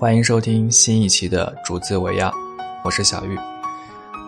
[0.00, 2.30] 欢迎收听新一期的《逐字为要》，
[2.82, 3.38] 我是小玉。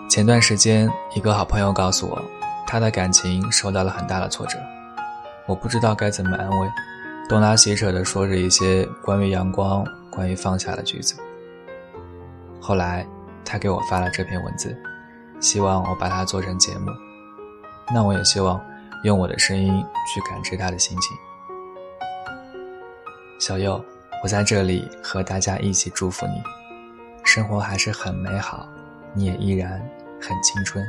[0.07, 2.23] 前段时间，一个好朋友告诉我，
[2.67, 4.59] 他的感情受到了很大的挫折，
[5.47, 6.71] 我不知道该怎么安慰，
[7.27, 11.15] 东拉西扯的说着一些关于阳光、关于放下的句子。
[12.61, 13.07] 后来，
[13.43, 14.77] 他给我发了这篇文字，
[15.41, 16.93] 希望我把它做成节目。
[17.95, 18.63] 那我也希望
[19.05, 21.17] 用我的声音去感知他的心情。
[23.41, 23.83] 小右，
[24.23, 26.41] 我在这里和大家一起祝福你，
[27.25, 28.69] 生活还是很美好，
[29.15, 29.81] 你也依然
[30.21, 30.85] 很青春。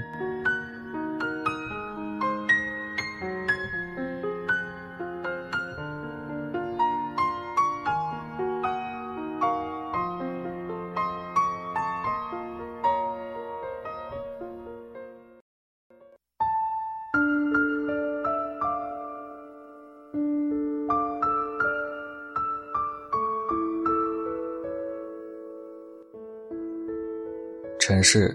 [27.86, 28.34] 城市，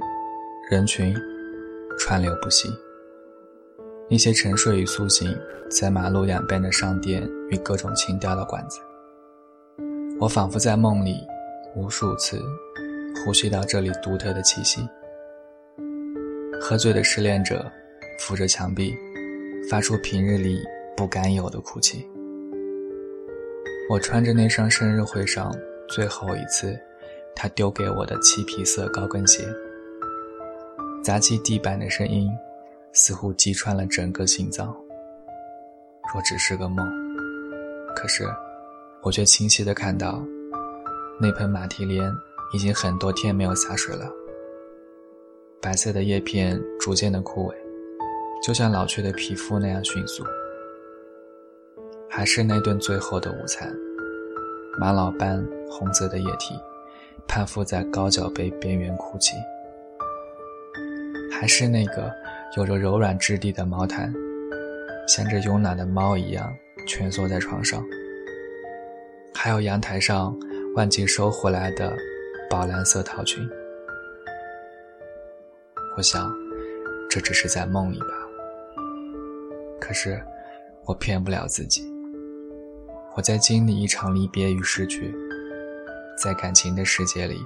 [0.68, 1.16] 人群，
[1.98, 2.68] 川流不息。
[4.10, 5.34] 一些沉睡与苏醒
[5.70, 8.78] 在马路两边的商店与各种情调的馆子。
[10.20, 11.26] 我仿佛在梦里，
[11.74, 12.38] 无数次
[13.24, 14.86] 呼吸到这里独特的气息。
[16.60, 17.72] 喝醉的失恋者
[18.18, 18.94] 扶着墙壁，
[19.70, 20.60] 发出平日里
[20.94, 22.06] 不敢有的哭泣。
[23.88, 25.50] 我穿着那双生日会上
[25.88, 26.78] 最后一次。
[27.40, 29.44] 他丢给我的漆皮色高跟鞋，
[31.04, 32.28] 砸击地板的声音，
[32.92, 34.74] 似乎击穿了整个心脏。
[36.12, 36.84] 若只是个梦，
[37.94, 38.24] 可是，
[39.04, 40.20] 我却清晰的看到，
[41.20, 42.12] 那盆马蹄莲
[42.52, 44.10] 已经很多天没有洒水了，
[45.62, 47.54] 白色的叶片逐渐的枯萎，
[48.42, 50.24] 就像老去的皮肤那样迅速。
[52.10, 53.72] 还是那顿最后的午餐，
[54.76, 55.40] 玛瑙般
[55.70, 56.56] 红色的液体。
[57.28, 59.36] 攀附在高脚杯边缘哭泣，
[61.30, 62.10] 还是那个
[62.56, 64.12] 有着柔软质地的毛毯，
[65.06, 66.52] 像只慵懒的猫一样
[66.86, 67.84] 蜷缩在床上。
[69.34, 70.36] 还有阳台上
[70.74, 71.94] 忘记收回来的
[72.50, 73.48] 宝蓝色套裙。
[75.96, 76.34] 我想，
[77.08, 78.06] 这只是在梦里吧。
[79.78, 80.20] 可是，
[80.86, 81.86] 我骗不了自己。
[83.14, 85.14] 我在经历一场离别与失去。
[86.18, 87.38] 在感情的世界里，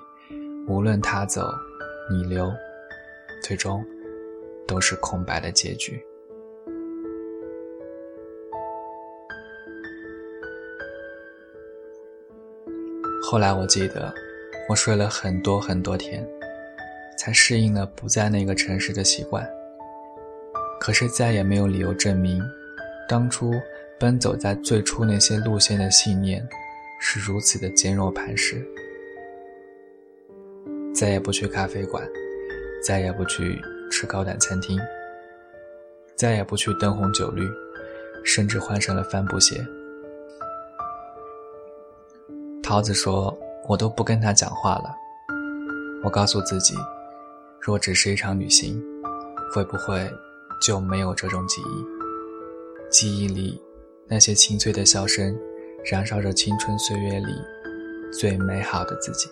[0.66, 1.53] 无论他走，
[2.10, 2.50] 你留，
[3.43, 3.84] 最终
[4.66, 6.03] 都是空白的结局。
[13.22, 14.12] 后来我记得，
[14.69, 16.27] 我睡了很多很多天，
[17.19, 19.47] 才适应了不在那个城市的习惯。
[20.81, 22.43] 可是再也没有理由证明，
[23.09, 23.53] 当初
[24.00, 26.47] 奔走在最初那些路线的信念。
[27.05, 28.65] 是如此的坚若磐石，
[30.95, 32.09] 再也不去咖啡馆，
[32.81, 34.79] 再也不去吃高档餐厅，
[36.15, 37.51] 再也不去灯红酒绿，
[38.25, 39.67] 甚至换上了帆布鞋。
[42.62, 43.37] 桃子说
[43.69, 44.95] ：“我都不跟他讲话了。”
[46.05, 46.77] 我告诉自己，
[47.61, 48.81] 若只是一场旅行，
[49.53, 50.09] 会不会
[50.65, 51.85] 就没有这种记忆？
[52.93, 53.61] 记忆里
[54.07, 55.37] 那些清脆的笑声。
[55.84, 57.34] 燃烧着青春岁月里
[58.12, 59.28] 最美好的自己。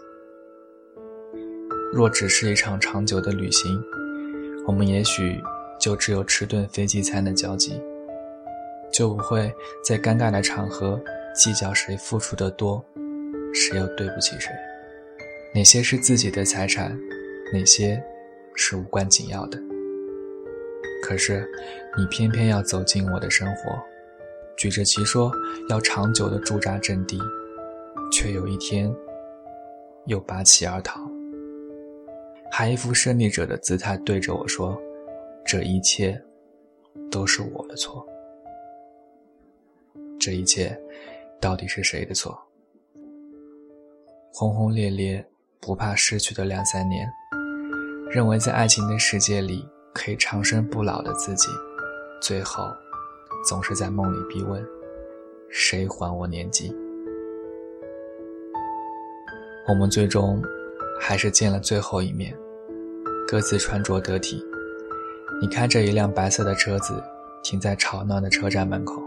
[1.92, 3.82] 若只是一场长久的旅行，
[4.66, 5.40] 我们也许
[5.80, 7.80] 就只有吃顿飞机餐的交集，
[8.92, 9.52] 就不会
[9.84, 11.00] 在尴尬的场合
[11.34, 12.84] 计较谁付出的多，
[13.54, 14.50] 谁又对不起谁，
[15.54, 16.96] 哪些是自己的财产，
[17.52, 18.02] 哪些
[18.54, 19.60] 是无关紧要的。
[21.02, 21.48] 可是，
[21.96, 23.82] 你偏偏要走进我的生活。
[24.60, 25.32] 举着旗说
[25.70, 27.18] 要长久的驻扎阵地，
[28.12, 28.94] 却有一天
[30.04, 31.00] 又拔旗而逃，
[32.52, 34.78] 还一副胜利者的姿态对着我说
[35.46, 36.22] ：“这一切
[37.10, 38.06] 都是我的错。”
[40.20, 40.78] 这一切
[41.40, 42.38] 到底是谁的错？
[44.30, 45.26] 轰轰烈烈
[45.58, 47.08] 不怕失去的两三年，
[48.10, 51.48] 认为在爱情的世界里可以长生不老的自己，
[52.20, 52.70] 最后。
[53.44, 54.64] 总是在梦里逼问
[55.48, 56.74] ：“谁还我年纪？”
[59.68, 60.42] 我们最终
[61.00, 62.36] 还是见了最后一面，
[63.26, 64.44] 各自穿着得体。
[65.40, 67.02] 你开着一辆白色的车子
[67.42, 69.02] 停在吵闹的车站门口。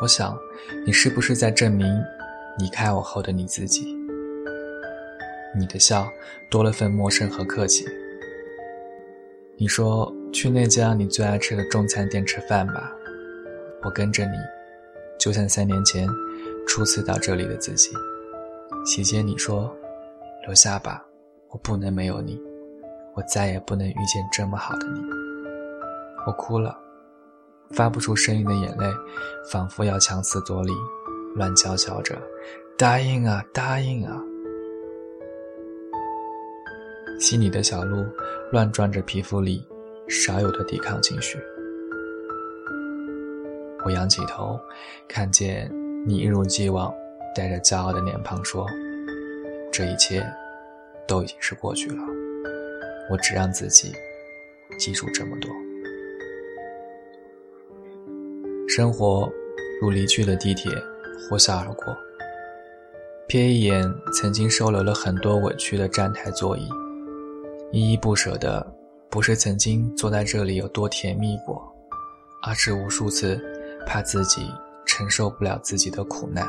[0.00, 0.38] 我想，
[0.86, 1.86] 你是不是在证明
[2.58, 3.94] 离开我后的你自己？
[5.58, 6.08] 你的笑
[6.48, 7.84] 多了份陌生和客气。
[9.60, 10.10] 你说。
[10.32, 12.92] 去那家你最爱吃的中餐店吃饭吧，
[13.82, 14.36] 我跟着你，
[15.18, 16.08] 就像三年前
[16.68, 17.90] 初次到这里的自己。
[18.86, 19.68] 席间你说
[20.46, 21.04] ：“留下吧，
[21.48, 22.40] 我不能没有你，
[23.16, 25.00] 我再也不能遇见这么好的你。”
[26.28, 26.78] 我哭了，
[27.72, 28.86] 发不出声音的眼泪，
[29.50, 30.72] 仿佛要强词夺理，
[31.34, 32.16] 乱叫嚣着
[32.78, 34.22] ：“答应啊，答应啊！”
[37.20, 38.06] 心里的小鹿
[38.50, 39.62] 乱撞着皮肤里
[40.08, 41.38] 少有的抵抗情绪。
[43.84, 44.58] 我仰起头，
[45.06, 45.70] 看见
[46.06, 46.90] 你一如既往
[47.34, 48.66] 带着骄傲的脸庞说
[49.70, 50.26] ：“这一切
[51.06, 52.02] 都已经是过去了，
[53.10, 53.92] 我只让自己
[54.78, 55.50] 记住这么多。”
[58.66, 59.30] 生活
[59.82, 60.72] 如离去的地铁，
[61.28, 61.94] 呼啸而过。
[63.28, 63.84] 瞥一眼
[64.14, 66.68] 曾经收留了很多委屈的站台座椅，
[67.72, 68.66] 依依不舍的，
[69.08, 71.62] 不是曾经坐在这里有多甜蜜过，
[72.42, 73.40] 而是无数次
[73.86, 74.50] 怕自己
[74.84, 76.46] 承受不了自己的苦难。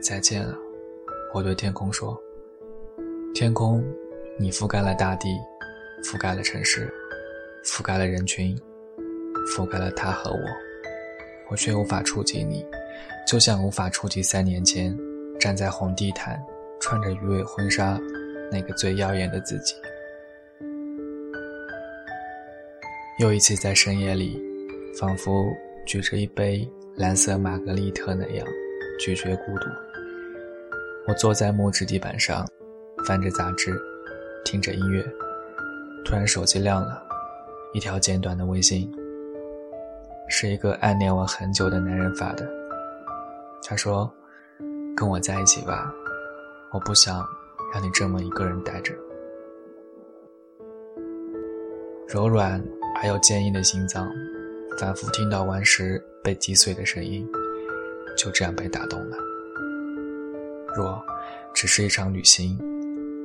[0.00, 0.54] 再见了，
[1.34, 2.16] 我对天空说。
[3.34, 3.82] 天空，
[4.38, 5.28] 你覆盖了大地，
[6.04, 6.92] 覆盖了城市，
[7.64, 8.56] 覆盖了人群。
[9.56, 10.38] 覆盖了他和我，
[11.50, 12.64] 我却无法触及你，
[13.26, 14.96] 就像无法触及三年前
[15.40, 16.40] 站在红地毯、
[16.80, 17.98] 穿着鱼尾婚纱
[18.52, 19.74] 那个最耀眼的自己。
[23.18, 24.38] 又一次在深夜里，
[24.98, 25.52] 仿佛
[25.86, 28.46] 举着一杯蓝色玛格丽特那样
[29.00, 29.66] 拒绝孤独。
[31.08, 32.46] 我坐在木质地板上，
[33.06, 33.80] 翻着杂志，
[34.44, 35.04] 听着音乐，
[36.04, 37.02] 突然手机亮了，
[37.72, 38.92] 一条简短的微信。
[40.28, 42.48] 是一个暗恋我很久的男人发的。
[43.64, 44.10] 他说
[44.96, 45.92] ：“跟我在一起吧，
[46.72, 47.24] 我不想
[47.72, 48.92] 让你这么一个人待着。”
[52.08, 52.62] 柔软
[53.00, 54.10] 而又坚硬的心脏，
[54.78, 57.26] 反复听到顽石被击碎的声音，
[58.18, 59.16] 就这样被打动了。
[60.76, 61.02] 若
[61.54, 62.58] 只是一场旅行，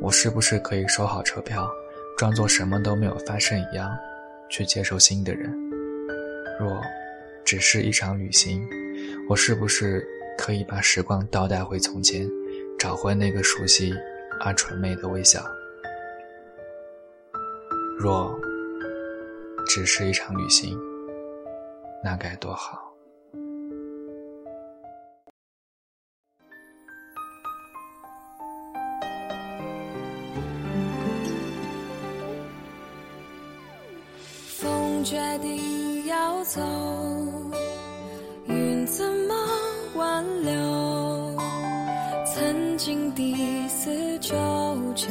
[0.02, 1.70] 我是不是可以收好车票，
[2.18, 3.90] 装作什么都没有发生一样，
[4.50, 5.54] 去接受新的人？
[6.60, 6.82] 若
[7.44, 8.66] 只是一场旅行，
[9.28, 10.06] 我是不是
[10.38, 12.30] 可以把时光倒带回从前，
[12.80, 13.94] 找回那个熟悉
[14.40, 15.44] 而纯美的微笑？
[17.98, 18.40] 若
[19.66, 20.78] 只是一场旅行，
[22.04, 22.94] 那该多好！
[34.60, 35.78] 风决定。
[36.08, 36.62] 要走，
[38.48, 39.36] 云怎么
[39.96, 41.38] 挽留？
[42.26, 43.22] 曾经的
[44.28, 44.36] 纠
[44.94, 45.10] 缠，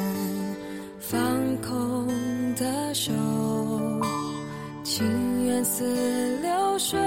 [1.01, 1.19] 放
[1.63, 2.07] 空
[2.55, 3.11] 的手，
[4.85, 7.01] 情缘似流水，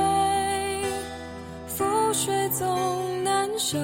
[1.67, 3.77] 覆水总难收。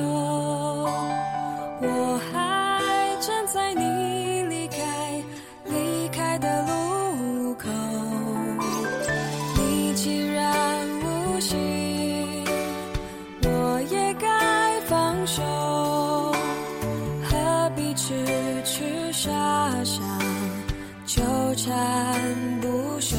[22.61, 23.15] 不休，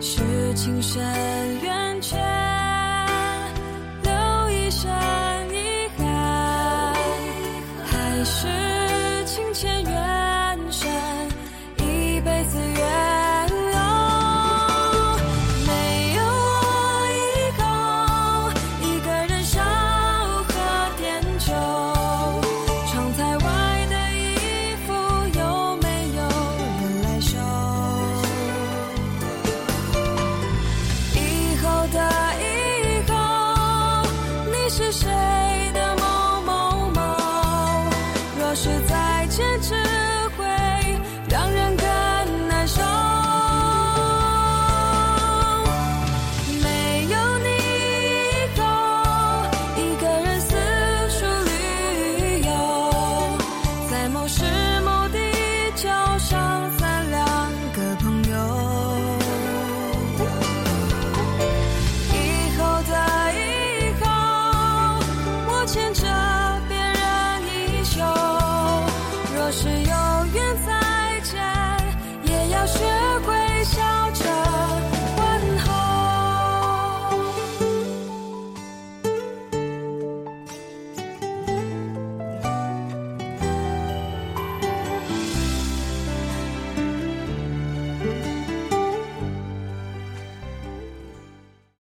[0.00, 0.20] 是
[0.54, 1.02] 情深
[54.48, 55.27] 是目的